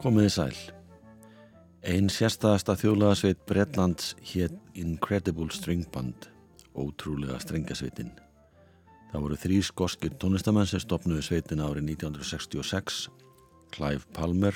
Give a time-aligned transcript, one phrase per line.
[0.00, 0.54] Komiði sæl.
[1.80, 6.28] Einn sérstæðasta þjóðlagasveit Bretlands hétt Incredible String Band,
[6.76, 8.12] ótrúlega strengasveitin.
[9.10, 13.08] Það voru þrý skoskir tónlistamenn sem stopnuði sveitin árið 1966,
[13.74, 14.54] Clive Palmer,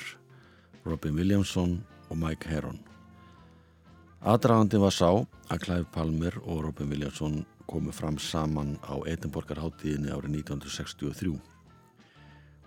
[0.85, 1.79] Robin Williamson
[2.09, 2.79] og Mike Heron.
[4.25, 10.39] Aðdragandi var sá að Clive Palmer og Robin Williamson komu fram saman á Edinborgarháttíðinni árið
[10.41, 11.35] 1963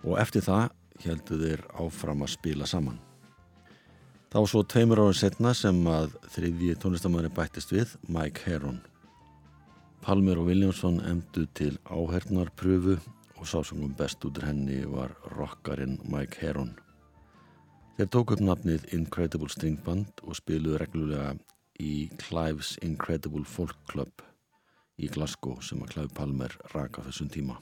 [0.03, 0.69] og eftir það
[1.03, 2.99] heldu þeir áfram að spila saman.
[4.29, 8.81] Það var svo tveimur árið setna sem að þriðji tónlistamöðurinn bættist við, Mike Heron.
[10.05, 12.99] Palmer og Williamson emdu til áhernarpröfu
[13.39, 16.75] og sásungum best út af henni var rockarinn Mike Heron.
[17.97, 21.33] Þeir tók upp nafnið Incredible String Band og spiluðu reglulega
[21.79, 24.23] í Clive's Incredible Folk Club
[24.99, 27.57] í Glasgow sem að Clive Palmer raka þessum tíma.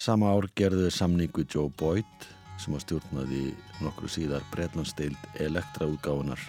[0.00, 2.28] Sama ár gerðu þau samningu Joe Boyd
[2.60, 3.44] sem að stjórnaði
[3.84, 6.42] nokkru síðar Breitlandsteild elektraútgáðunar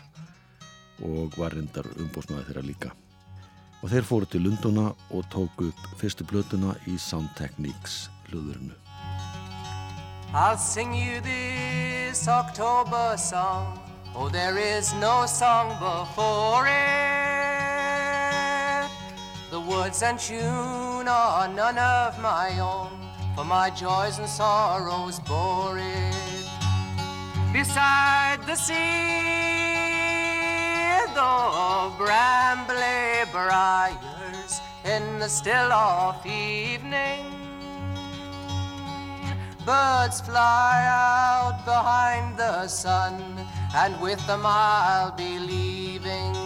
[1.05, 2.93] og var reyndar umbósnaði þeirra líka.
[3.81, 8.75] Og þeir fóru til Lunduna og tóku upp fyrstu blötuna í Sound Techniques hljóðurinu.
[10.33, 13.79] I'll sing you this October song.
[14.15, 17.21] Oh, there is no song before it.
[19.49, 22.91] The words and tune are none of my own.
[23.35, 26.15] For my joys and sorrows bore it.
[27.52, 29.61] Beside the sea,
[31.14, 37.26] the brambly briars in the still of evening.
[39.66, 43.16] Birds fly out behind the sun,
[43.76, 46.41] and with them I'll be leaving.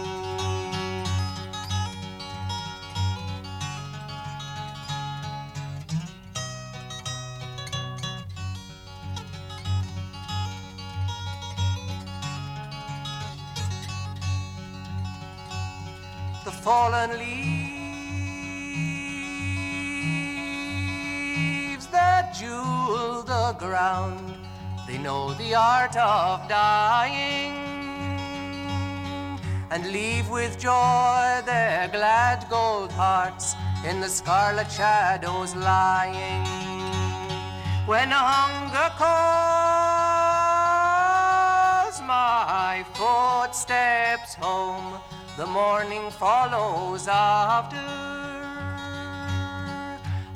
[16.66, 17.46] Fallen leaves
[21.92, 24.34] that jewel the ground.
[24.88, 27.52] They know the art of dying
[29.70, 33.54] and leave with joy their glad gold hearts
[33.88, 36.44] in the scarlet shadows lying.
[37.86, 39.16] When hunger calls
[42.02, 45.00] my footsteps home
[45.36, 47.76] the morning follows after.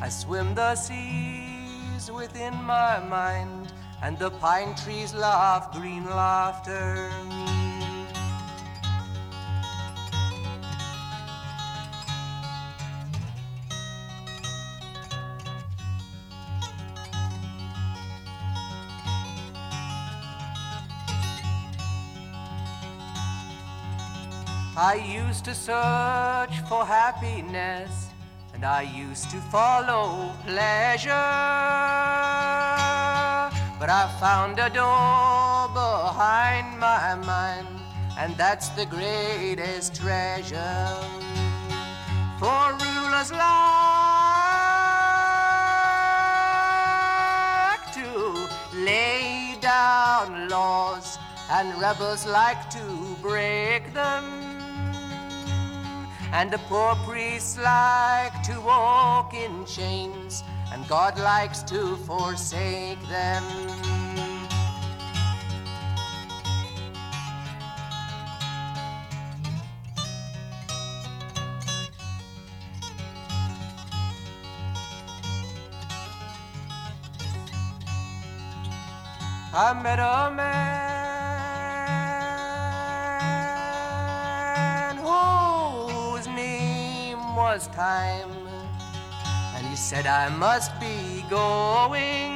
[0.03, 3.73] I swim the seas within my mind,
[4.03, 7.11] and the pine trees laugh green laughter.
[24.83, 28.07] I used to search for happiness
[28.55, 31.11] and I used to follow pleasure.
[33.79, 37.69] But I found a door behind my mind,
[38.19, 40.97] and that's the greatest treasure.
[42.39, 43.43] For rulers like
[47.99, 51.19] to lay down laws,
[51.51, 54.50] and rebels like to break them.
[56.33, 63.43] And the poor priests like to walk in chains, and God likes to forsake them.
[79.53, 81.00] I met a man
[87.55, 88.31] was time.
[89.57, 92.31] And he said, I must be going.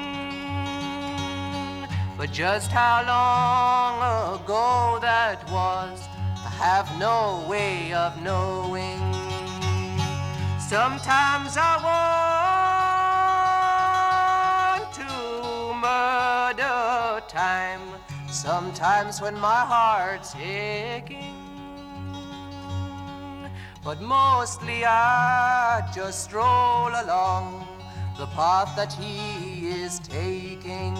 [2.18, 3.94] But just how long
[4.34, 6.08] ago that was,
[6.48, 8.98] I have no way of knowing.
[10.58, 11.74] Sometimes I
[14.80, 15.12] want to
[15.86, 17.86] murder time.
[18.28, 21.43] Sometimes when my heart's aching.
[23.84, 27.68] But mostly I just stroll along
[28.16, 30.96] the path that he is taking.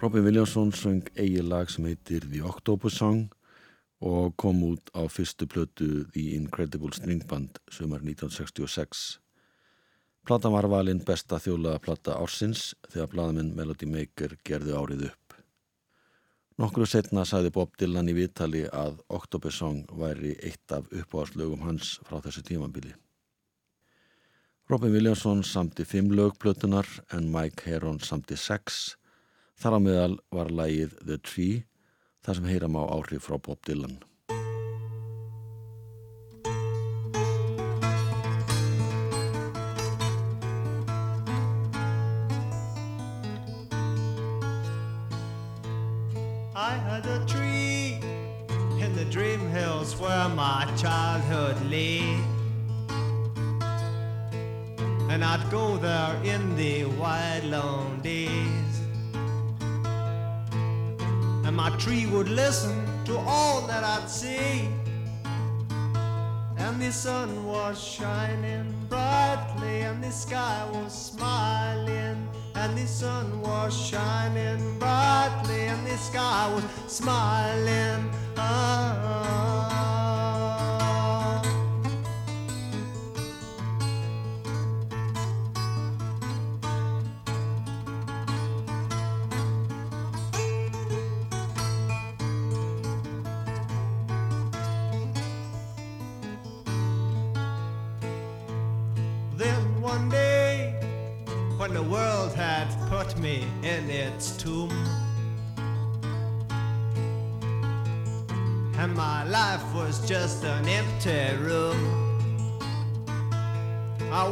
[0.00, 3.28] Robin Williamson söng eigi lag sem heitir The Octopus Song
[4.00, 9.20] og kom út á fyrstu plötu The Incredible String Band sömur 1966.
[10.26, 15.38] Platan var valinn besta þjólaða plata ársins þegar bladamenn Melody Maker gerði árið upp.
[16.58, 21.96] Nokkru setna sæði Bob Dylan í viðtali að Octopus Song væri eitt af uppáðslögum hans
[22.08, 22.94] frá þessu tímambili.
[24.68, 28.96] Robin Williamson samti fimm lögplötunar en Mike Heron samti sex
[29.56, 31.62] Þar á meðal var lægið The Tree,
[32.26, 34.00] þar sem heyram á áhrif frá Bob Dylan.
[46.56, 48.00] I had a tree
[48.82, 52.02] in the dream hills where my childhood lay.
[55.12, 58.75] And I'd go there in the wide long days.
[61.56, 64.68] My tree would listen to all that I'd say.
[66.58, 72.28] And the sun was shining brightly, and the sky was smiling.
[72.54, 78.10] And the sun was shining brightly, and the sky was smiling.
[78.36, 79.65] Ah.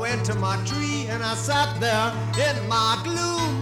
[0.05, 2.11] Went to my tree and I sat there
[2.47, 3.53] in my gloom.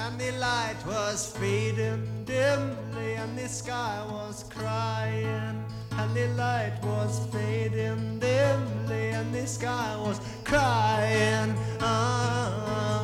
[0.00, 5.56] And the light was fading dimly, and the sky was crying.
[5.92, 11.54] And the light was fading dimly, and the sky was crying.
[11.80, 13.01] Ah,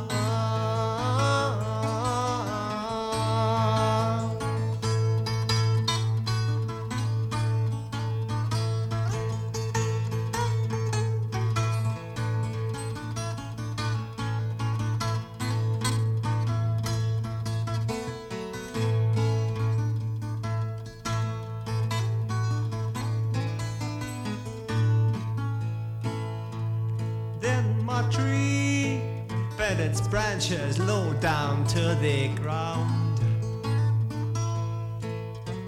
[30.48, 33.20] branches low down to the ground.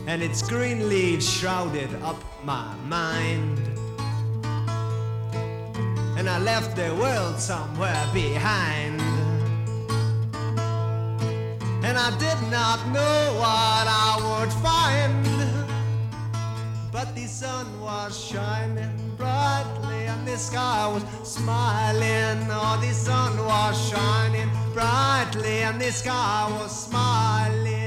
[0.06, 3.58] And its green leaves shrouded up my mind.
[6.18, 9.00] And I left the world somewhere behind.
[11.84, 15.26] And I did not know what I would find.
[16.92, 22.46] But the sun was shining brightly and the sky was smiling.
[22.50, 27.80] Oh, the sun was shining brightly and the sky was smiling.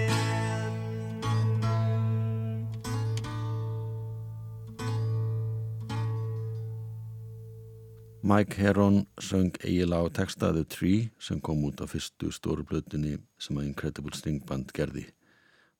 [8.26, 13.58] Mike Heron söng eiginlega á textaðu Tree sem kom út á fyrstu stóru blötunni sem
[13.60, 15.10] að Incredible String Band gerði.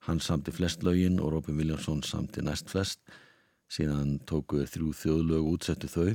[0.04, 3.00] Hann samti flest lögin og Robin Williamson samti næst flest
[3.72, 6.10] síðan tókuður þrjú þjóðlög útsettu þau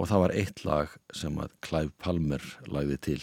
[0.00, 3.22] og það var eitt lag sem að Clive Palmer lagði til.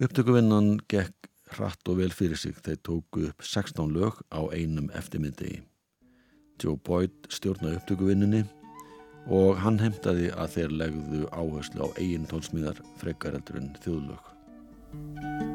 [0.00, 5.58] Upptökuvinnan gekk hratt og vel fyrir sig þeir tóku upp 16 lög á einum eftirmyndegi.
[6.56, 8.42] Joe Boyd stjórnaði upptökuvinninni
[9.28, 15.49] og hann heimtaði að þeir legðu áherslu á eigin tónsmíðar frekareldur en þjóðlög.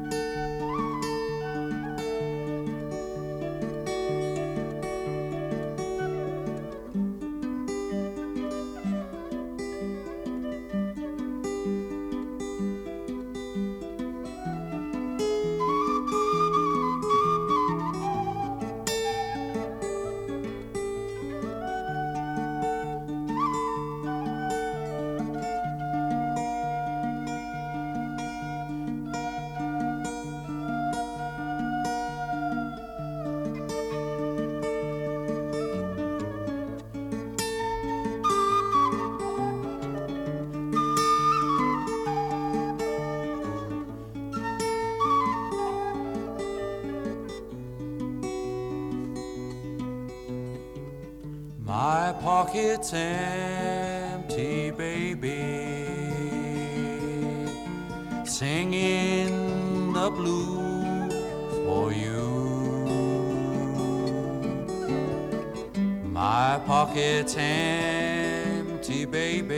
[66.16, 69.54] My pocket's empty, baby.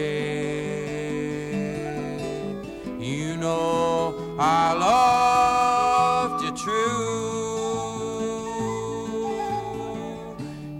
[2.99, 6.75] You know I loved you true.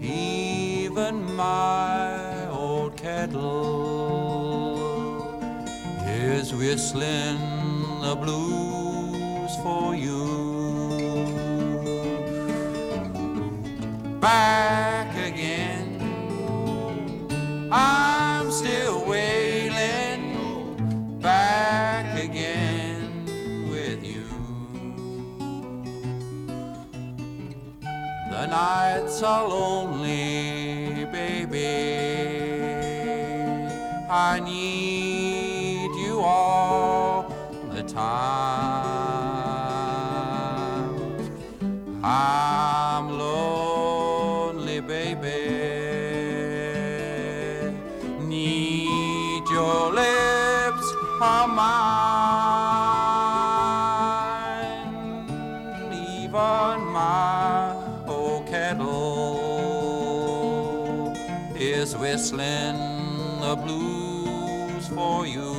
[0.01, 3.39] Even my old kettle
[6.05, 7.39] is whistling
[8.01, 10.27] the blues for you.
[14.19, 14.78] Back
[29.23, 31.65] are lonely, baby.
[34.09, 37.33] I need you all
[37.71, 38.38] the time.
[62.19, 62.77] Is whistling
[63.39, 65.53] the blues for you.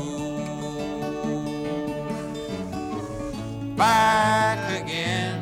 [3.76, 5.40] Back again,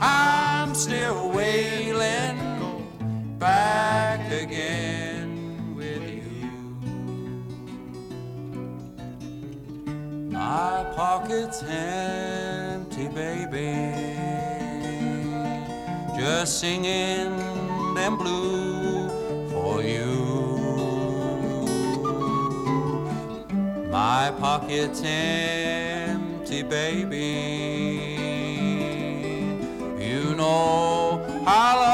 [0.00, 2.38] I'm still wailing.
[3.38, 6.50] Back again with you.
[10.30, 13.92] My pocket's empty, baby.
[16.16, 17.36] Just singing
[17.94, 18.73] them blue
[24.16, 28.14] My pocket's empty, baby.
[29.98, 31.93] You know I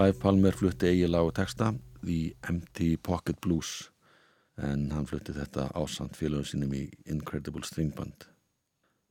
[0.00, 1.66] Clive Palmer flutti eigi lag og texta
[2.00, 3.90] The Empty Pocket Blues
[4.56, 8.24] en hann flutti þetta ásand félagum sínum í Incredible String Band.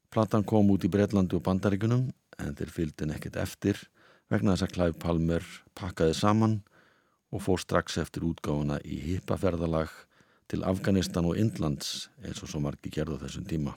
[0.10, 2.08] Platan kom út í Breitlandi og Bandaríkunum
[2.41, 3.84] en þeir fylgdin ekkert eftir
[4.34, 5.46] vegna þess að Clive Palmer
[5.77, 6.55] pakkaði saman
[7.29, 9.93] og fór strax eftir útgáfuna í hippaferðalag
[10.50, 13.75] til Afganistan og Indlands eins og svo margi gerðu þessum tíma.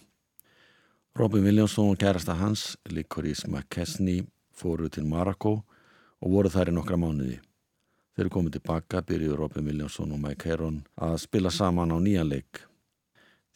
[1.21, 4.25] Robin Williamson og kærasta hans, Licorice McKesney,
[4.57, 5.78] fóru til Marokko og
[6.30, 7.38] voru þær í nokkra mánuði.
[8.12, 12.60] Þegar komið tilbaka byrjuðu Robin Williamson og Mike Heron að spila saman á nýjan leik.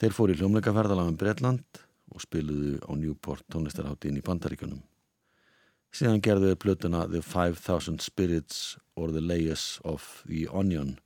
[0.00, 1.80] Þeir fóru í hljómleikaferðalagum Bretland
[2.12, 4.80] og spiluðu á Newport tónlistarháttin í Bandaríkunum.
[5.92, 10.96] Síðan gerðu þau plötuna The 5000 Spirits or the Layers of the Onion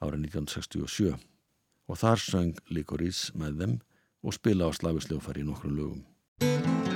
[0.00, 1.14] árið 1967
[1.86, 3.78] og þar söng Licorice með þeim
[4.26, 6.95] og spila á slavisljófari í nokkrum lögum.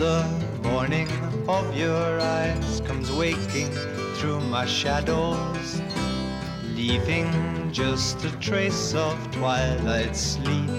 [0.00, 0.24] The
[0.62, 1.06] morning
[1.46, 3.70] of your eyes comes waking
[4.14, 5.82] through my shadows,
[6.74, 7.28] leaving
[7.70, 10.70] just a trace of twilight sleep.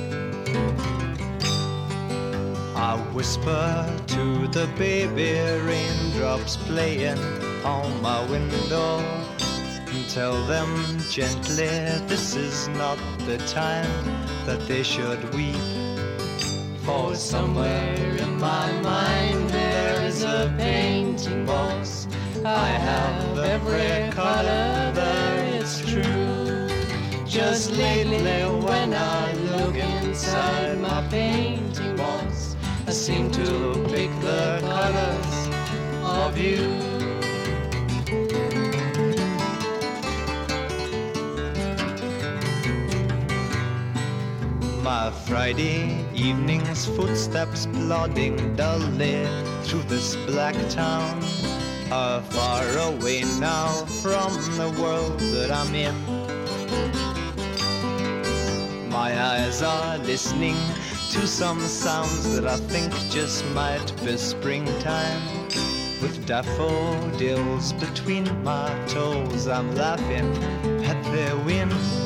[2.75, 5.33] I whisper to the baby
[5.67, 7.19] raindrops playing
[7.63, 8.97] on my window.
[9.93, 11.69] and tell them gently
[12.07, 12.97] this is not
[13.27, 14.03] the time
[14.47, 15.80] that they should weep.
[16.91, 22.05] For somewhere in my mind there is a painting box.
[22.43, 26.67] I have every color there, it's true.
[27.25, 33.47] Just lately when I look inside my painting box, I seem to
[33.87, 35.37] pick the colors
[36.03, 36.67] of you.
[44.83, 49.25] My Friday evening's footsteps plodding dully
[49.63, 51.19] through this black town
[51.91, 53.67] are far away now
[54.03, 55.95] from the world that I'm in.
[58.89, 60.55] My eyes are listening
[61.09, 65.21] to some sounds that I think just might be springtime.
[66.01, 70.31] With daffodils between my toes, I'm laughing
[70.85, 72.00] at the wind.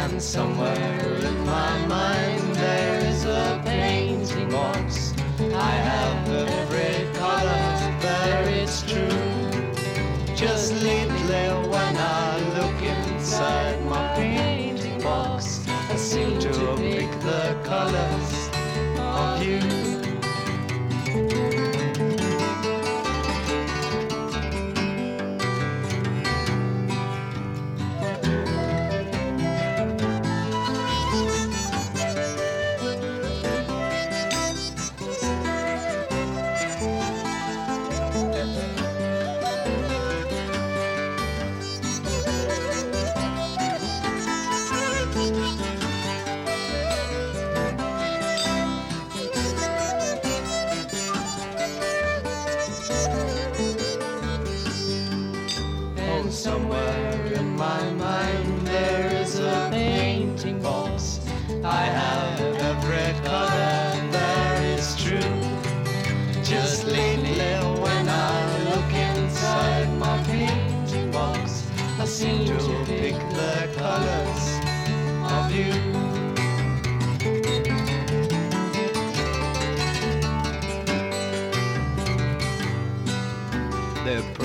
[0.00, 5.12] And somewhere in my mind there is a painting box.
[5.40, 7.64] I have every color
[8.00, 10.34] there, it's true.
[10.34, 18.07] Just lately when I look inside my painting box, I seem to pick the colors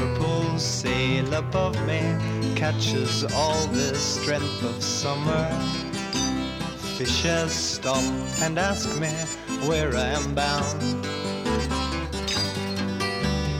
[0.03, 2.01] purple sail above me
[2.55, 5.47] catches all the strength of summer.
[6.97, 8.03] Fishes stop
[8.41, 9.11] and ask me
[9.67, 11.05] where I am bound.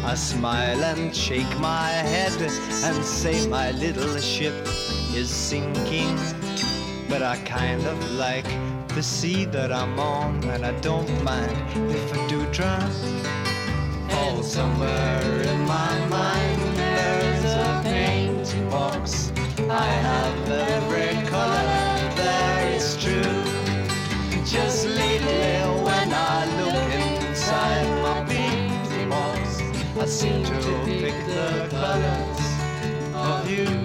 [0.05, 2.35] I smile and shake my head
[2.87, 4.67] and say my little ship
[5.15, 6.17] is sinking.
[7.07, 8.49] But I kind of like
[8.89, 11.55] the sea that I'm on, and I don't mind
[11.89, 13.42] if I do drown.
[14.43, 19.31] Somewhere in my mind there's a painting box.
[19.69, 23.43] I have every color there is true.
[24.45, 29.61] Just lately when I look inside my painting box,
[29.97, 33.82] I seem to pick the colors of you.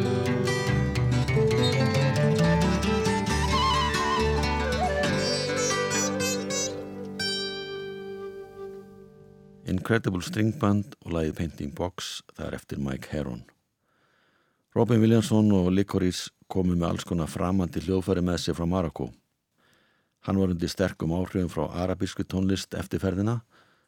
[9.88, 13.38] Incredible String Band og lagið Painting Box, það er eftir Mike Heron.
[14.76, 19.06] Robin Williamson og Licorice komu með alls konar framandi hljóðfæri með sig frá Marokko.
[20.28, 23.38] Hann var undir sterkum áhrifum frá arabísku tónlist eftir ferðina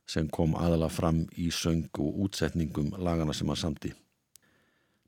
[0.09, 3.93] sem kom aðala fram í söng og útsetningum lagana sem hann samti.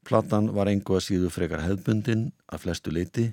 [0.05, 3.31] Platan var engu að síðu frekar hefðbundin að flestu leiti.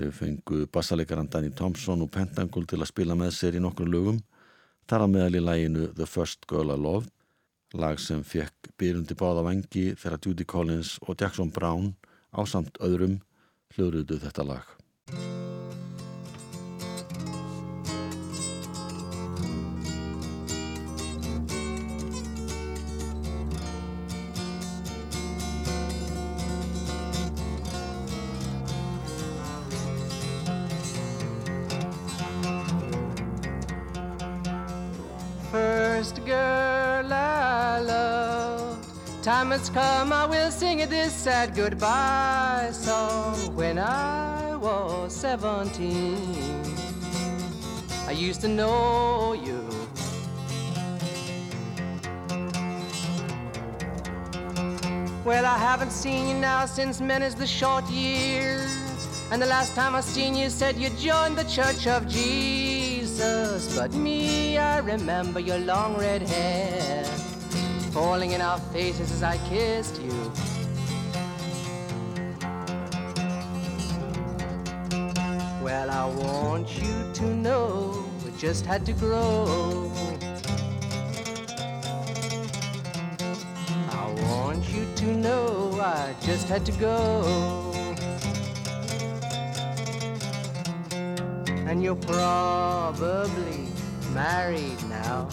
[0.00, 4.24] Þau fengu bassalegaran Danny Thompson og Pentangle til að spila með sér í nokkru lögum
[4.86, 7.10] Þar að meðal í læginu The First Girl I Loved,
[7.74, 11.88] lag sem fekk byrjundi báða vangi þegar Judy Collins og Jackson Brown
[12.30, 13.16] á samt öðrum
[13.74, 14.68] hljóðruðu þetta lag.
[39.74, 43.54] Come, I will sing you this sad goodbye song.
[43.54, 46.64] When I was seventeen,
[48.06, 49.68] I used to know you.
[55.24, 58.66] Well, I haven't seen you now since many's the short year.
[59.30, 63.76] And the last time I seen you said you joined the Church of Jesus.
[63.76, 67.04] But me, I remember your long red hair
[67.96, 70.32] falling in our faces as I kissed you.
[75.64, 79.90] Well, I want you to know we just had to grow.
[84.02, 87.72] I want you to know I just had to go.
[91.66, 93.68] And you're probably
[94.12, 95.30] married now.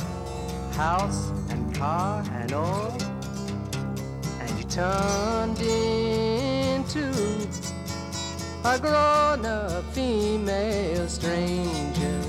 [0.72, 2.98] House and and all.
[4.40, 7.12] And you turned into
[8.64, 12.22] a grown up female stranger.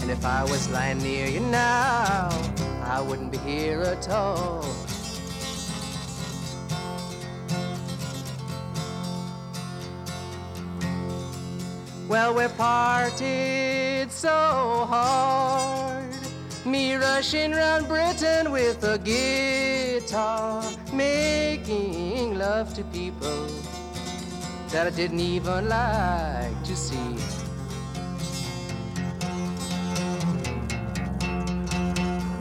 [0.00, 2.28] And if I was lying near you now,
[2.84, 4.64] I wouldn't be here at all.
[12.08, 15.89] Well, we're parted so hard.
[16.66, 23.46] Me rushing round Britain with a guitar, making love to people
[24.68, 27.16] that I didn't even like to see.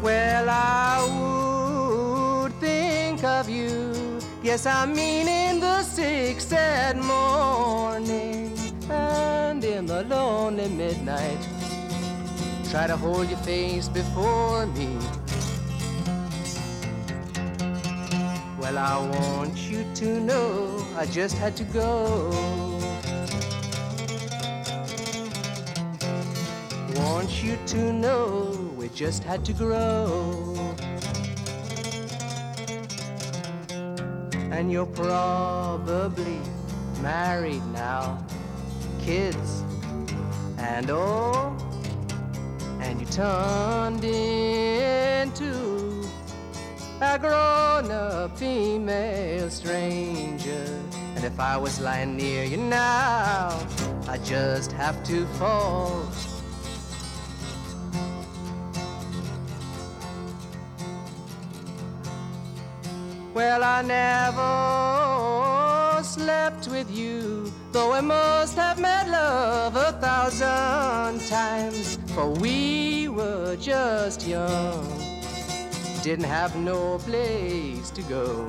[0.03, 4.19] Well, I would think of you.
[4.43, 8.51] Yes, I mean in the sick, sad morning
[8.89, 11.58] and in the lonely midnight.
[12.69, 14.95] Try to hold your face before me.
[18.59, 22.29] Well, I want you to know I just had to go.
[26.93, 30.55] Want you to know we just had to grow.
[34.51, 36.39] And you're probably
[37.01, 38.23] married now,
[39.01, 39.63] kids
[40.59, 41.58] and all.
[43.19, 45.51] Turned into
[47.01, 50.79] a grown up female stranger.
[51.15, 53.59] And if I was lying near you now,
[54.07, 56.07] I'd just have to fall.
[63.33, 65.59] Well, I never
[66.05, 73.55] slept with you, though I must have met love a thousand times, for we were
[73.57, 75.09] just young
[76.01, 78.47] didn't have no place to go.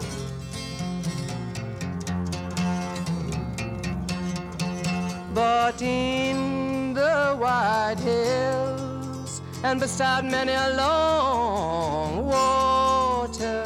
[5.35, 13.65] But in the wide hills and beside many a long water,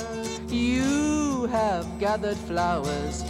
[0.48, 3.22] you have gathered flowers,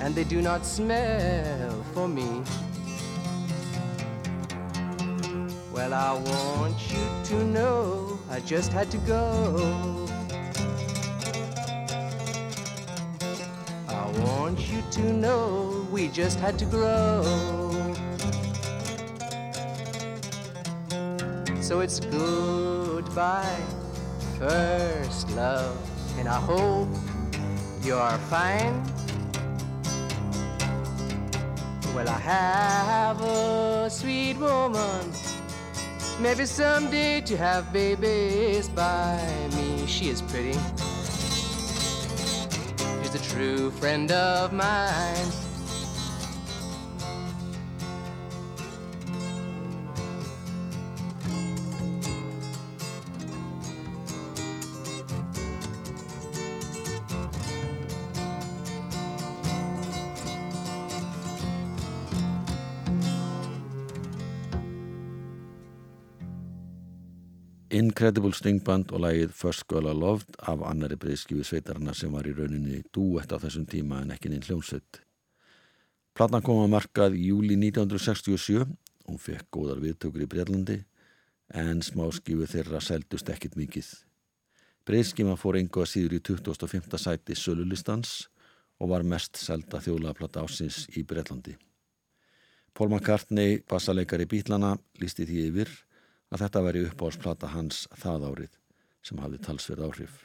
[0.00, 2.42] and they do not smell for me.
[5.76, 10.08] Well, I want you to know I just had to go.
[13.86, 17.22] I want you to know we just had to grow.
[21.60, 23.60] So it's goodbye,
[24.38, 25.76] first love,
[26.18, 26.88] and I hope
[27.82, 28.82] you're fine.
[31.94, 35.12] Well, I have a sweet woman
[36.18, 39.20] Maybe someday to have babies by
[39.54, 39.86] me.
[39.86, 40.54] She is pretty.
[43.02, 45.26] She's a true friend of mine.
[67.96, 72.26] Incredible Sting Band og lægið First Girl I Loved af annari breyðskífi sveitarana sem var
[72.28, 74.98] í rauninni dúett á þessum tíma en ekki neinn hljómsveit.
[76.12, 78.66] Platna kom að markað í júli 1967,
[79.08, 80.76] hún fekk góðar viðtökur í Breitlandi
[81.62, 83.88] en smáskífu þeirra seldust ekkit mikið.
[84.84, 87.00] Breyðskíma fór engu að síður í 2005.
[87.00, 88.26] sæti Sölulistans
[88.76, 91.56] og var mest selda þjólaplata ásins í Breitlandi.
[92.76, 95.76] Paul McCartney, bassaleikari Bílana, lísti því yfir
[96.32, 98.58] að þetta veri uppáhalsplata hans það árið
[99.06, 100.18] sem hafði talsverð áhrif.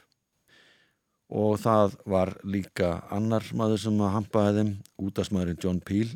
[1.32, 6.10] Og það var líka annar maður sem að hampaði þeim, útasmaðurinn John Peel,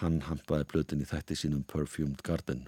[0.00, 2.64] hann hampaði blötin í þætti sínum Perfumed Garden.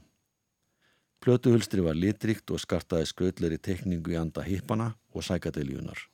[1.20, 6.08] Blötuhulstri var litrikt og skartaði skrautleiri tekningu í anda hippana og sækadiljunar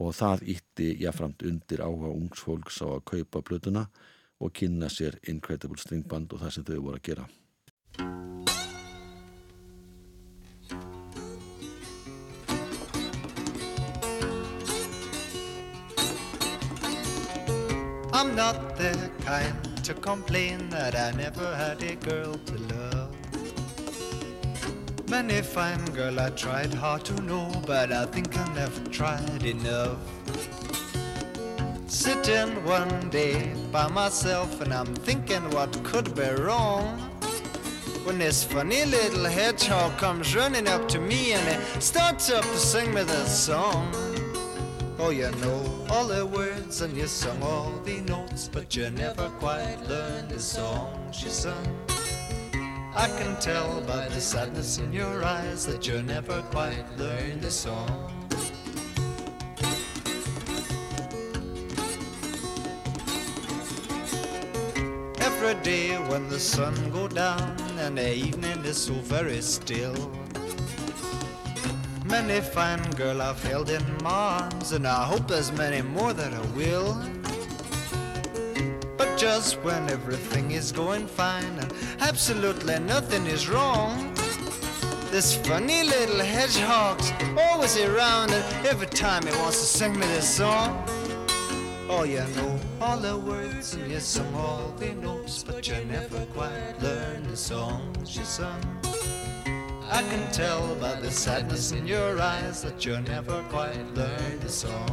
[0.00, 3.86] og það ítti jáframt undir áhuga ungsfólks á að kaupa blötuna
[4.40, 8.39] og kynna sér Incredible String Band og það sem þau voru að gera.
[18.20, 23.16] I'm not the kind to complain that I never had a girl to love.
[25.08, 29.96] Many fine girl I tried hard to know, but I think I never tried enough.
[31.86, 36.98] Sitting one day by myself and I'm thinking what could be wrong.
[38.04, 42.58] When this funny little hedgehog comes running up to me and he starts up to
[42.58, 43.90] sing me this song.
[44.98, 49.28] Oh, you know all the words and you sung all the notes, but you never
[49.40, 51.66] quite learned the song she sung.
[52.94, 57.50] I can tell by the sadness in your eyes that you never quite learned the
[57.50, 57.90] song.
[65.18, 70.12] Every day when the sun go down and the evening is so very still.
[72.10, 76.34] Many fine girl I've held in my arms and I hope there's many more that
[76.34, 77.00] I will.
[78.98, 84.12] But just when everything is going fine and absolutely nothing is wrong,
[85.12, 90.28] this funny little hedgehog's always around and every time he wants to sing me this
[90.28, 90.84] song.
[91.88, 96.26] Oh, you know all the words and you sung all the notes, but you never
[96.34, 98.60] quite learned the songs you sung.
[99.92, 104.48] I can tell by the sadness in your eyes that you never quite learned the
[104.48, 104.88] song.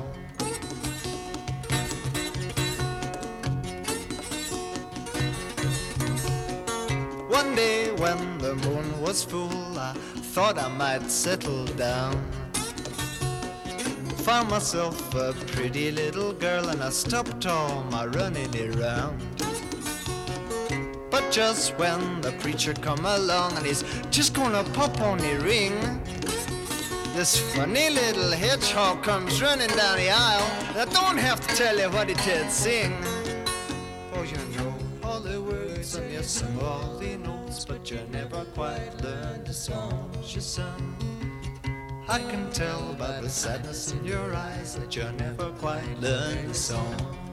[7.30, 9.94] One day when the moon was full, I
[10.34, 12.16] thought I might settle down.
[14.26, 19.37] Found myself a pretty little girl and I stopped all my running around.
[21.32, 25.74] Just when the preacher come along and he's just gonna pop on the ring,
[27.14, 30.50] this funny little hedgehog comes running down the aisle.
[30.76, 32.94] I don't have to tell you what he did sing.
[34.14, 38.46] Oh, you know all the words and you sing all the notes, but you never
[38.56, 40.96] quite learned the songs you sung.
[42.08, 46.54] I can tell by the sadness in your eyes that you never quite learned the
[46.54, 47.27] song.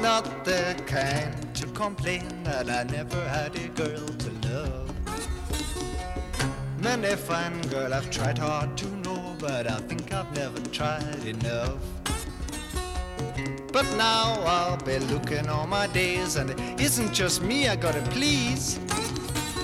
[0.00, 4.90] Not the kind to complain that I never had a girl to love.
[6.80, 11.76] Many fine girl I've tried hard to know, but I think I've never tried enough.
[13.72, 18.00] But now I'll be looking all my days, and it isn't just me I gotta
[18.10, 18.80] please.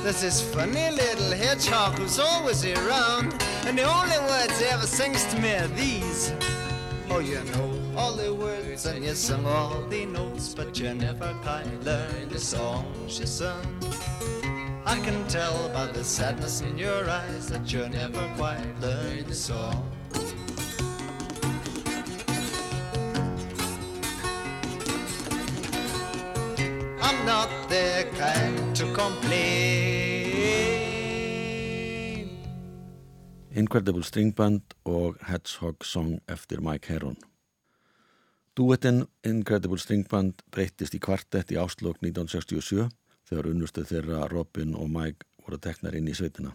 [0.03, 3.33] There's this funny little hedgehog who's always around,
[3.65, 6.33] and the only words he ever sings to me are these.
[7.17, 11.33] Oh, you know all the words and you sing all the notes, but you never
[11.43, 13.65] quite learned the song you sung.
[14.85, 19.35] I can tell by the sadness in your eyes that you never quite learned the
[19.35, 19.91] song.
[27.01, 29.46] I'm not the kind to complain.
[33.57, 37.17] Incredible String Band og Hedgehog Song eftir Mike Heron.
[38.57, 42.91] Duettinn Incredible String Band breyttist í kvartett í áslokk 1967
[43.31, 46.53] þegar unnustuð þeirra Robin og Mike voru teknar inn í sveitina.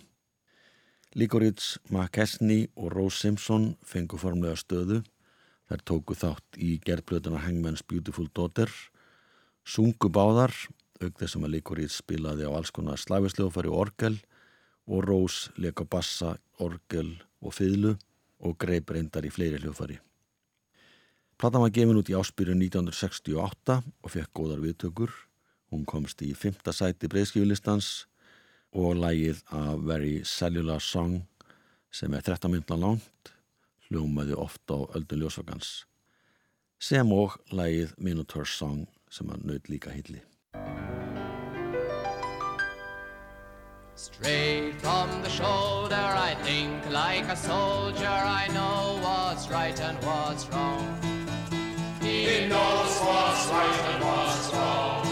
[1.18, 5.02] Likorits, McKesney og Rose Simpson fengu formlega stöðu.
[5.74, 8.70] Þær tóku þátt í gerðblöðuna Hangman's Beautiful Daughter,
[9.66, 10.54] sungu báðar,
[11.02, 14.22] auk þess að Likorits spilaði á alls konar slæfisljófari og orgel
[14.88, 17.96] og Rose leka bassa, orgel og fiðlu
[18.42, 20.00] og greip reyndar í fleiri hljófari.
[21.42, 25.12] Platan var gefin út í áspyrju 1968 og fekk góðar viðtökur.
[25.74, 28.06] Hún komst í fymta sæti breyðskifilistans
[28.78, 31.24] og lægið A Very Cellular Song
[31.92, 33.34] sem er 13 myndla langt
[33.90, 35.82] hljómaði ofta á öldun ljósvagans
[36.82, 40.24] sem og lægið Minotaur Song sem að naut líka hilli.
[44.02, 48.08] Straight from the shoulder, I think like a soldier.
[48.08, 50.98] I know what's right and what's wrong.
[52.02, 55.06] He knows what's right and what's wrong.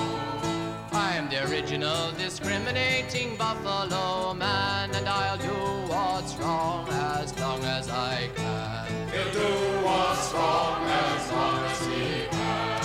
[0.91, 5.59] I'm the original discriminating buffalo man, and I'll do
[5.93, 8.87] what's wrong as long as I can.
[9.11, 9.51] He'll do
[9.85, 12.79] what's wrong as long as he can.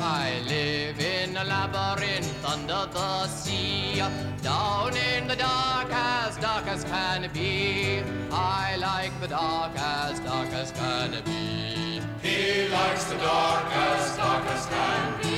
[0.00, 2.29] I live in a labyrinth
[2.70, 3.98] under the sea,
[4.42, 8.00] down in the dark as dark as can be.
[8.30, 12.00] I like the dark as dark as can be.
[12.22, 15.30] He likes the dark as dark as can be.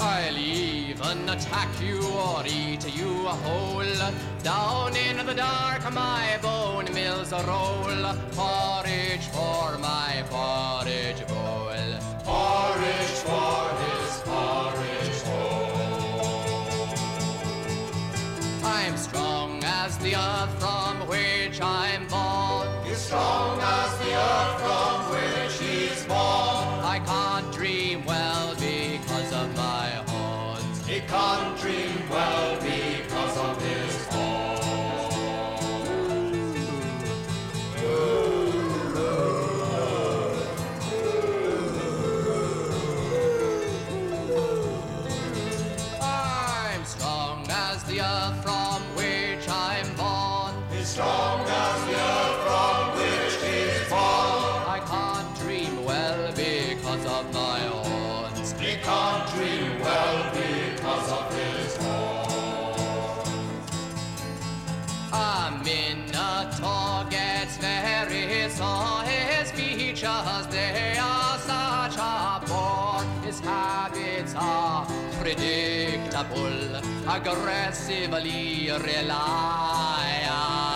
[0.00, 4.12] I'll even attack you or eat you a whole.
[4.42, 8.14] Down in the dark my bone mills roll.
[8.32, 11.74] Porridge for my porridge bowl.
[12.24, 13.18] Porridge
[20.00, 22.68] the earth from which I'm born.
[22.84, 26.84] He's strong as the earth from which he's born.
[26.94, 30.86] I can't dream well because of my horns.
[30.86, 34.58] He can't dream well because of his horn.
[46.00, 48.57] I'm strong as the earth from
[50.98, 54.58] strong as the earth from which he's born.
[54.76, 58.50] I can't dream well because of my horns.
[58.58, 63.28] He can't dream well because of his horn.
[65.12, 69.02] A minotaur gets very sore.
[69.14, 73.04] His features, they are such a bore.
[73.24, 74.84] His habits are
[75.20, 76.74] predictable,
[77.06, 80.67] aggressively reliable.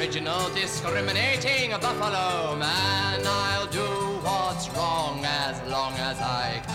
[0.00, 3.20] Original discriminating buffalo man.
[3.24, 3.86] I'll do
[4.22, 6.69] what's wrong as long as I can.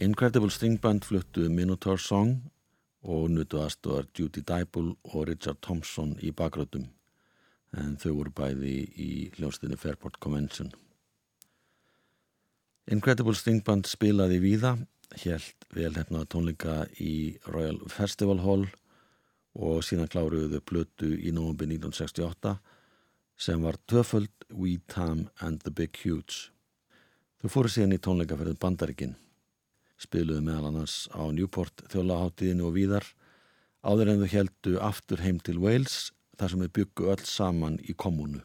[0.00, 2.40] Incredible String Band fluttu Minotaur Song
[3.02, 6.88] og nutu aðstofar Judy Dybul og Richard Thompson í bakröddum
[7.78, 10.72] en þau voru bæði í hljónstinni Fairport Convention.
[12.90, 14.74] Incredible String Band spilaði víða,
[15.22, 18.66] helt velhefnaða tónleika í Royal Festival Hall
[19.54, 22.56] og síðan kláruðu plötu í nógumbi 1968
[23.40, 26.50] sem var tvöföld We Tam and the Big Huge.
[27.40, 29.16] Þau fóru síðan í tónleikaferðin Bandarikinn
[30.00, 33.06] spiluðu meðal annars á Newport þjólaháttið og víðar
[33.84, 36.10] áður en þau heldu aftur heim til Wales
[36.40, 38.42] þar sem þau byggu öll saman í kommunu.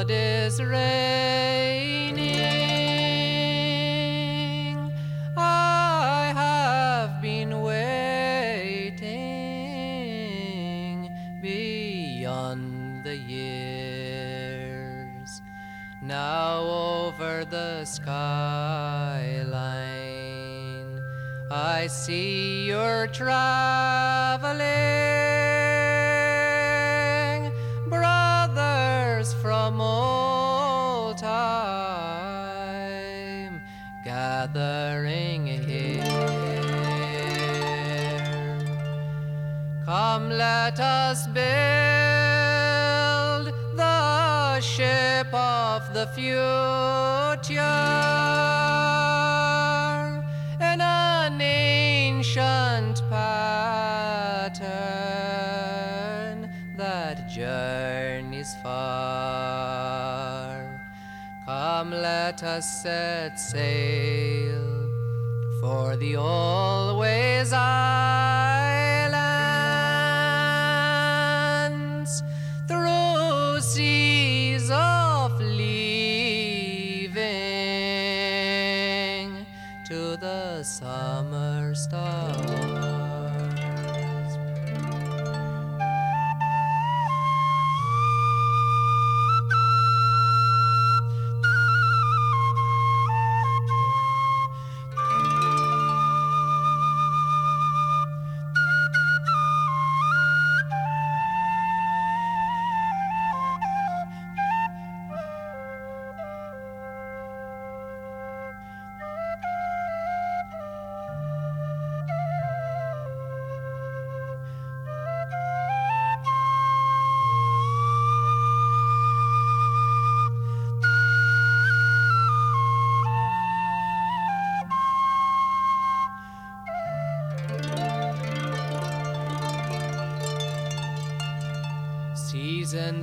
[0.00, 2.34] Blood is raining.
[5.36, 9.04] I have been waiting
[11.42, 15.42] beyond the years.
[16.02, 18.08] Now over the skyline,
[21.50, 22.64] I see
[23.06, 23.39] traveling,
[62.50, 64.29] let us set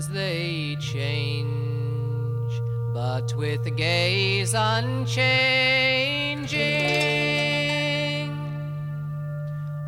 [0.07, 2.61] they change,
[2.93, 5.17] but with a gaze unchanging.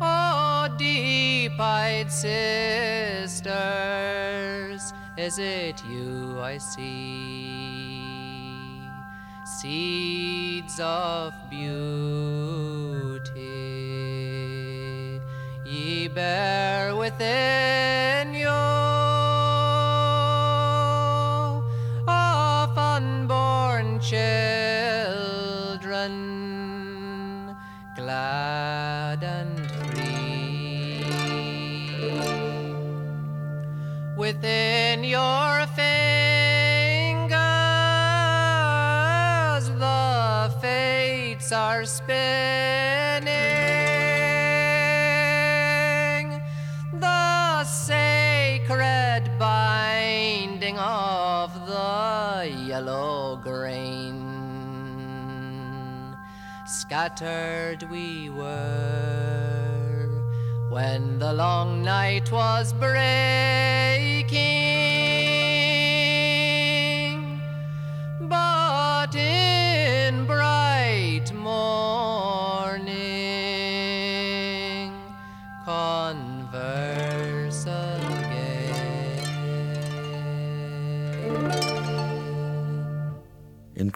[0.00, 3.44] Oh, deep-eyed sisters,
[5.16, 8.00] is it you I see?
[9.44, 11.89] Seeds of beauty,
[34.30, 37.34] Within your fingers,
[39.84, 42.20] the fates are spinning
[46.92, 54.14] the sacred binding of the yellow grain.
[56.68, 60.06] Scattered we were
[60.70, 63.79] when the long night was breaking.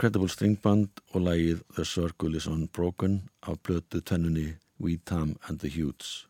[0.04, 5.62] Incredible String Band og lagið The Circle is Unbroken af plötu tennunni We Tam and
[5.62, 6.26] the Hutes.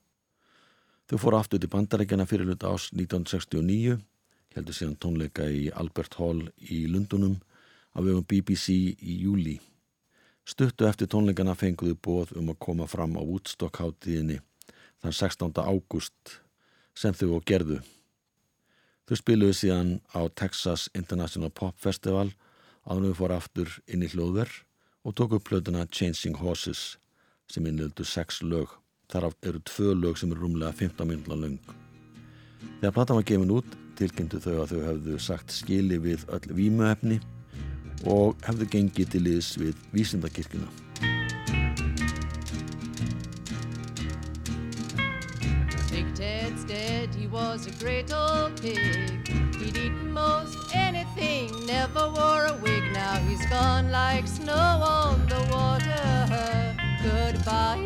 [1.11, 3.97] Þau fóru aftur til bandarækjana fyrir hluta ás 1969,
[4.55, 7.35] heldur síðan tónleika í Albert Hall í Lundunum
[7.91, 9.57] á vegum BBC í júli.
[10.47, 14.39] Stuttu eftir tónleikana fenguðu bóð um að koma fram á Woodstock hátíðinni
[15.03, 15.51] þann 16.
[15.51, 16.39] ágúst
[16.95, 17.83] sem þau og gerðu.
[19.11, 22.41] Þau spiluðu síðan á Texas International Pop Festival áður
[22.85, 24.61] við fór aftur inn í hljóðverð
[25.05, 26.97] og tók upp plötuna Changing Horses
[27.49, 28.69] sem innildu sex lög.
[29.13, 31.59] Þar eru tvö lög sem eru rúmlega 15 minútla löng.
[32.81, 37.21] Þegar platan var gefin út tilkynntu þau að þau hefðu sagt skili við öll vímuefni
[38.11, 40.69] og hefðu gengið til liðs við vísindakirkuna.
[45.91, 49.29] Big Ted's dead, he was a great old pig.
[49.61, 50.59] He'd eaten most
[51.17, 52.83] anything, never wore a wig.
[52.93, 56.77] Now he's gone like snow on the water.
[57.03, 57.79] Goodbye.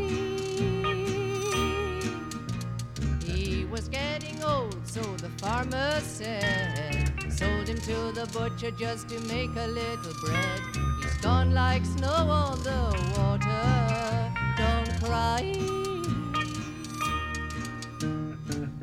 [3.24, 7.12] He was getting old, so the farmer said.
[7.31, 10.61] Sold him to the butcher just to make a little bread.
[11.03, 12.81] He's gone like snow on the
[13.16, 14.33] water.
[14.57, 15.55] Don't cry.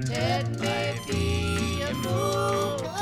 [0.06, 2.95] Ted may be a moo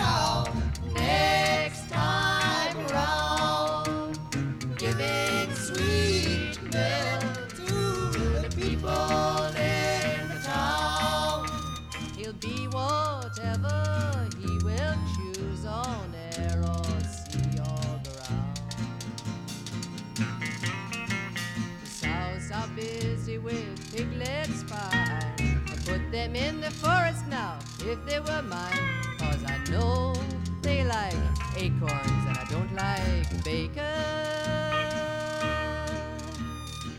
[26.84, 28.84] forest now, if they were mine.
[29.18, 30.14] Cause I know
[30.62, 31.16] they like
[31.56, 33.84] acorns and I don't like bacon.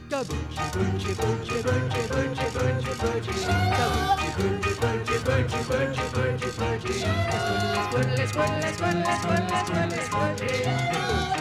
[0.08, 3.34] Kaboochie, boochie, boochie, boochie, boochie, boochie, boochie.
[3.78, 6.98] Kaboochie, boochie, boochie, boochie, boochie, boochie, boochie.
[7.84, 10.52] Squiddly, squiddly, squiddly, squiddly, squiddly, squiddly.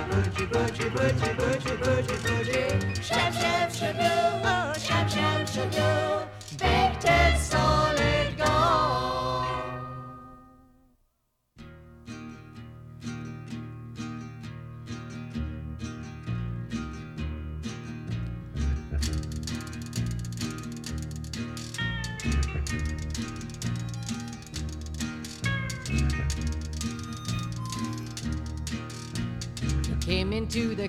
[0.10, 2.68] Boochie, boochie, boochie, boochie, boochie, boochie.
[3.08, 6.23] Shab, shab, shaboo, oh, shab, shab, shaboo.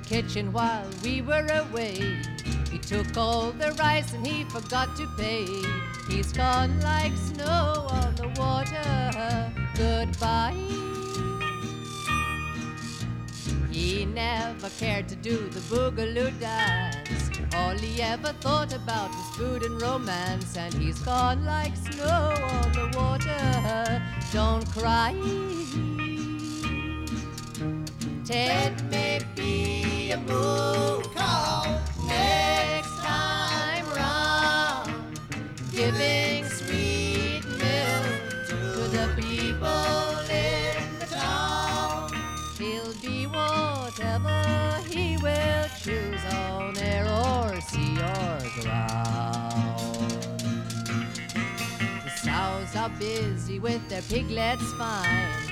[0.06, 2.16] Kitchen while we were away.
[2.70, 5.46] He took all the rice and he forgot to pay.
[6.08, 9.52] He's gone like snow on the water.
[9.76, 10.54] Goodbye.
[13.70, 17.30] He never cared to do the boogaloo dance.
[17.54, 20.56] All he ever thought about was food and romance.
[20.56, 24.02] And he's gone like snow on the water.
[24.32, 25.14] Don't cry.
[28.24, 35.18] Ted may be a moo cow next time round,
[35.72, 38.56] giving sweet milk to
[38.96, 42.12] the people in the town.
[42.58, 50.22] He'll be whatever he will choose on air or sea or ground.
[52.04, 55.43] The sows are busy with their piglets fine.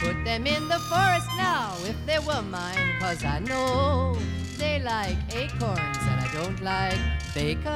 [0.00, 4.16] Put them in the forest now if they were mine, cause I know
[4.56, 6.98] they like acorns and I don't like
[7.34, 7.70] bacon.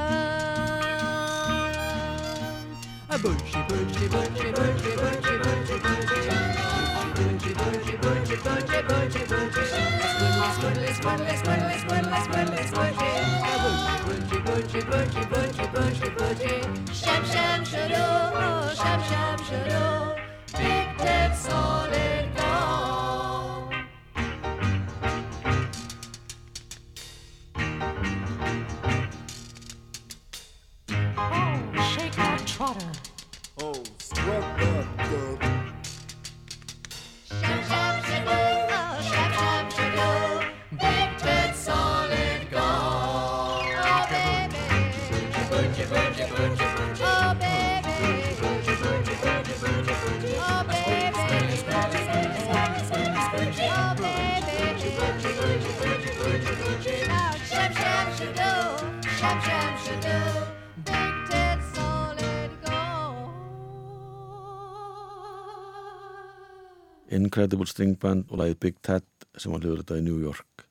[3.11, 9.65] A bushy, bushy, bushy, bushy, bushy, bushy, bushy, bushy, bushy, bushy, bushy, bushy, bushy,
[10.57, 16.55] squiddly, squiddly, squiddly, squiddly, squiddly, squiddly, bushy, bushy, bushy, bushy, bushy, bushy,
[16.91, 20.15] sham, sham, shadoo, sham, sham, shadoo,
[20.57, 22.14] big ted solid
[67.15, 69.05] Incredible String Band og lagið Big Ted
[69.39, 70.65] sem var hljóðrita í New York.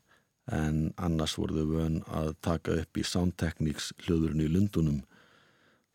[0.53, 5.03] En annars voru þau vön að taka upp í Sound Techniques hljóðurinn í Lundunum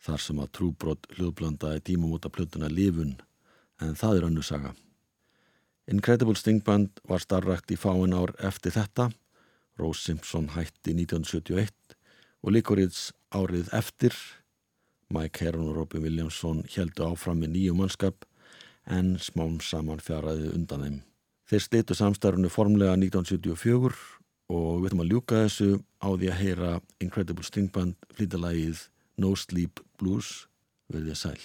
[0.01, 3.17] þar sem að trúbrot hljóðblandaði tímamóta plötuna Lífun
[3.83, 4.73] en það er önnu saga.
[5.89, 9.09] Incredible String Band var starrakt í fáin ár eftir þetta.
[9.79, 11.95] Rose Simpson hætti 1971
[12.41, 14.15] og Licorice árið eftir.
[15.13, 18.25] Mike Heron og Robin Williamson heldu áfram með nýju mannskap
[18.89, 20.97] en smám saman fjaraði undan þeim.
[21.49, 23.97] Þeir stýttu samstarfunu formlega 1974
[24.53, 25.69] og við ætlum að ljúka þessu
[26.01, 26.71] á því að heyra
[27.01, 28.87] Incredible String Band flýtalægið
[29.21, 30.47] No Sleep Blues
[30.93, 31.41] verðið sæl.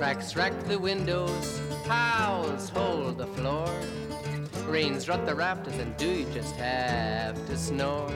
[0.00, 4.09] Cracks rack the windows, howls hold the floor.
[4.70, 8.08] Rains rot the rafters, and do you just have to snore?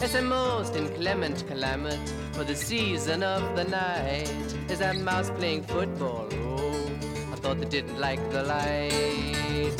[0.00, 4.30] It's a most inclement climate for the season of the night.
[4.68, 6.28] Is that mouse playing football?
[6.32, 6.90] Oh,
[7.32, 9.74] I thought they didn't like the light.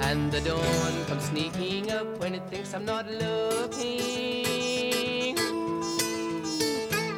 [0.00, 4.44] And the dawn comes sneaking up when it thinks I'm not looking.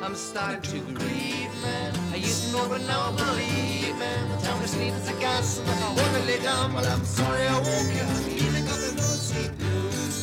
[0.05, 1.96] I'm starting to grieve, man.
[2.17, 4.31] I used to know, but now I believe, man.
[4.31, 5.61] The time to sleep is a gas.
[5.61, 7.67] I wanna lay down, but I'm sorry I won't.
[7.69, 10.23] I'm feeling up the no sleep blues.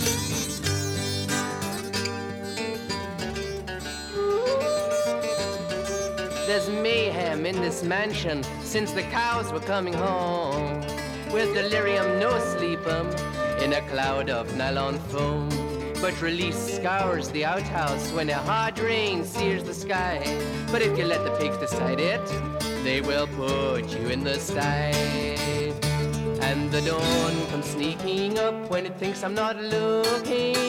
[6.47, 10.81] There's mayhem in this mansion since the cows were coming home.
[11.31, 13.07] With delirium, no sleep 'em
[13.61, 15.62] in a cloud of nylon foam.
[16.03, 20.19] But release scours the outhouse when a hard rain sears the sky.
[20.69, 22.19] But if you let the pigs decide it,
[22.83, 24.91] they will put you in the sty.
[26.41, 30.59] And the dawn comes sneaking up when it thinks I'm not looking.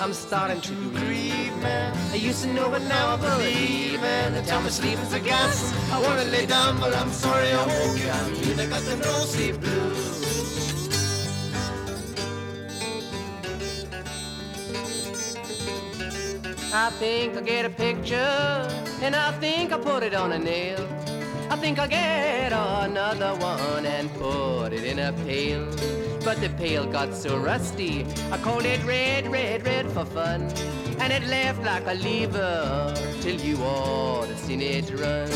[0.00, 1.94] I'm starting to grieve, man.
[2.12, 4.32] I used to know, but now I believe, man.
[4.32, 5.70] The time of sleep is a gas.
[5.92, 8.00] I wanna lay down, but I'm sorry I won't.
[8.00, 10.35] I'm you that got the no sleep blues.
[16.78, 18.68] I think I'll get a picture,
[19.00, 20.86] and I think I'll put it on a nail.
[21.48, 25.64] I think I'll get another one and put it in a pail.
[26.22, 30.52] But the pail got so rusty, I called it red, red, red for fun.
[31.00, 35.30] And it left like a lever till you ought to seen it run.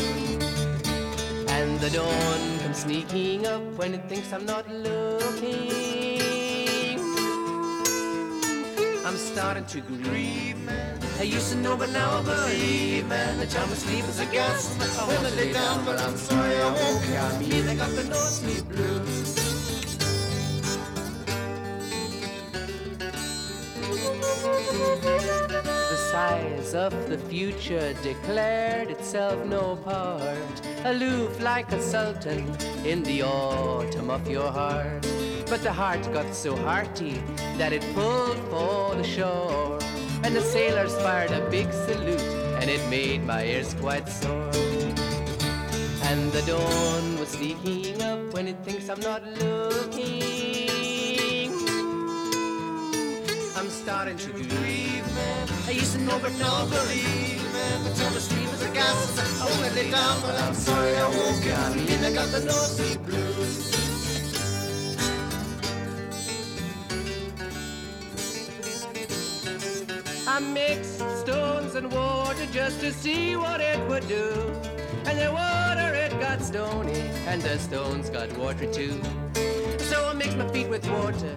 [1.49, 6.10] And the dawn comes sneaking up when it thinks I'm not looking.
[9.11, 10.97] I'm starting to grieve, man.
[11.19, 13.39] I used to know, but now I believe, man.
[13.39, 14.79] The time of sleep is a gas.
[14.97, 17.09] I wanna lay down, but I'm sorry I won't.
[17.19, 19.35] I'm they got the no sleep blues.
[25.89, 32.49] The size of the future declared itself no part, aloof like a sultan
[32.85, 35.10] in the autumn of your heart.
[35.51, 37.21] But the heart got so hearty
[37.57, 39.77] that it pulled for the shore,
[40.23, 42.21] and the sailors fired a big salute,
[42.61, 44.49] and it made my ears quite sore.
[46.07, 51.51] And the dawn was sneaking up when it thinks I'm not looking.
[53.57, 55.49] I'm starting to grieve, man.
[55.67, 57.83] I used to know, but now believe, man.
[57.83, 61.09] But tell me sleep is a gas, I wanna lay down, but I'm sorry I
[61.09, 61.75] woke up.
[61.75, 63.80] And I got the nosebleed blues.
[70.33, 74.31] I mixed stones and water just to see what it would do.
[75.05, 79.01] And the water it got stony, and the stones got watery too.
[79.79, 81.35] So I mixed my feet with water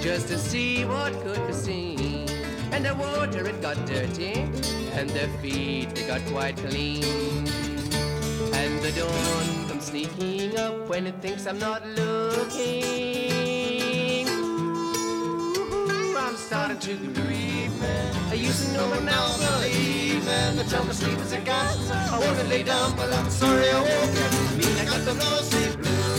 [0.00, 2.28] just to see what could be seen.
[2.72, 4.32] And the water it got dirty,
[4.98, 7.04] and the feet they got quite clean.
[8.58, 13.21] And the dawn comes sneaking up when it thinks I'm not looking.
[16.52, 18.14] starting to grieve, man.
[18.30, 20.58] I used to know, but now I'm not leaving.
[20.60, 21.90] I tell my sleep as a gas.
[21.90, 24.32] I wanna lay down, but I'm sorry I woke up.
[24.58, 26.11] Mean I got the no sleep blues.